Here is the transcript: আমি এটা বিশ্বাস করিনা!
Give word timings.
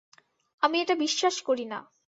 আমি 0.63 0.77
এটা 0.83 0.95
বিশ্বাস 0.95 1.35
করিনা! 1.47 1.79